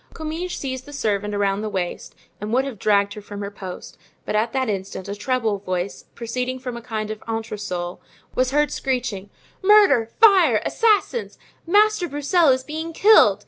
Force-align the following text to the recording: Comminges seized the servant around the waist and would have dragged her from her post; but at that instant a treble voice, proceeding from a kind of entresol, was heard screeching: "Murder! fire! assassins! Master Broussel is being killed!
Comminges 0.15 0.57
seized 0.57 0.87
the 0.87 0.93
servant 0.93 1.35
around 1.35 1.61
the 1.61 1.69
waist 1.69 2.15
and 2.39 2.51
would 2.51 2.65
have 2.65 2.79
dragged 2.79 3.13
her 3.13 3.21
from 3.21 3.41
her 3.41 3.51
post; 3.51 3.99
but 4.25 4.35
at 4.35 4.51
that 4.51 4.67
instant 4.67 5.07
a 5.07 5.13
treble 5.13 5.59
voice, 5.59 6.05
proceeding 6.15 6.57
from 6.57 6.75
a 6.75 6.81
kind 6.81 7.11
of 7.11 7.21
entresol, 7.27 7.99
was 8.33 8.49
heard 8.49 8.71
screeching: 8.71 9.29
"Murder! 9.61 10.09
fire! 10.19 10.59
assassins! 10.65 11.37
Master 11.67 12.07
Broussel 12.07 12.47
is 12.49 12.63
being 12.63 12.93
killed! 12.93 13.39